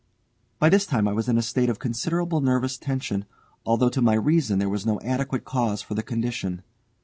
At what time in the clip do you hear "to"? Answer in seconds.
3.89-4.01